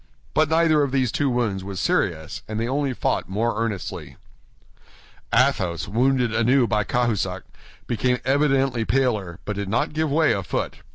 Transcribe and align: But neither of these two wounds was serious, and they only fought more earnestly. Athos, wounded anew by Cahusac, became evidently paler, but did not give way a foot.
But 0.33 0.49
neither 0.49 0.81
of 0.81 0.91
these 0.91 1.11
two 1.11 1.29
wounds 1.29 1.63
was 1.63 1.79
serious, 1.79 2.41
and 2.47 2.59
they 2.59 2.67
only 2.67 2.91
fought 2.91 3.29
more 3.29 3.63
earnestly. 3.63 4.17
Athos, 5.31 5.87
wounded 5.87 6.33
anew 6.33 6.65
by 6.65 6.83
Cahusac, 6.83 7.43
became 7.85 8.17
evidently 8.25 8.83
paler, 8.83 9.37
but 9.45 9.57
did 9.57 9.69
not 9.69 9.93
give 9.93 10.09
way 10.09 10.31
a 10.33 10.41
foot. 10.41 10.77